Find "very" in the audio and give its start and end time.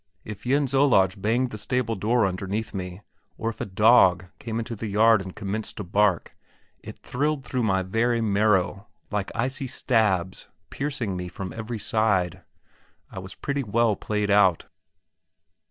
7.83-8.19